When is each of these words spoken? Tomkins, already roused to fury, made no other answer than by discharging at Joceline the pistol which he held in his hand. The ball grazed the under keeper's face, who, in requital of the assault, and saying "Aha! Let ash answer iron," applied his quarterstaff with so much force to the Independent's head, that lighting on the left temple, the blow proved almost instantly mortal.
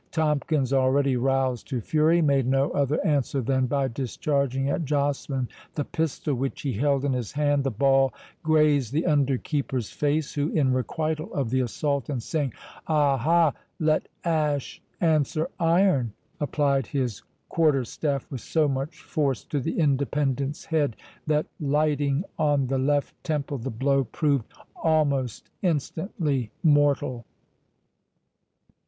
Tomkins, 0.09 0.73
already 0.73 1.15
roused 1.15 1.67
to 1.67 1.79
fury, 1.79 2.23
made 2.23 2.47
no 2.47 2.71
other 2.71 2.99
answer 3.05 3.39
than 3.39 3.67
by 3.67 3.87
discharging 3.87 4.67
at 4.67 4.83
Joceline 4.83 5.47
the 5.75 5.85
pistol 5.85 6.33
which 6.33 6.63
he 6.63 6.73
held 6.73 7.05
in 7.05 7.13
his 7.13 7.33
hand. 7.33 7.63
The 7.63 7.69
ball 7.69 8.11
grazed 8.41 8.93
the 8.93 9.05
under 9.05 9.37
keeper's 9.37 9.91
face, 9.91 10.33
who, 10.33 10.49
in 10.53 10.73
requital 10.73 11.31
of 11.35 11.51
the 11.51 11.59
assault, 11.59 12.09
and 12.09 12.23
saying 12.23 12.51
"Aha! 12.87 13.53
Let 13.77 14.07
ash 14.23 14.81
answer 14.99 15.47
iron," 15.59 16.13
applied 16.39 16.87
his 16.87 17.21
quarterstaff 17.47 18.25
with 18.31 18.41
so 18.41 18.67
much 18.67 19.03
force 19.03 19.43
to 19.43 19.59
the 19.59 19.77
Independent's 19.77 20.65
head, 20.65 20.95
that 21.27 21.45
lighting 21.59 22.23
on 22.39 22.65
the 22.65 22.79
left 22.79 23.13
temple, 23.23 23.59
the 23.59 23.69
blow 23.69 24.05
proved 24.05 24.45
almost 24.81 25.51
instantly 25.61 26.49
mortal. 26.63 27.23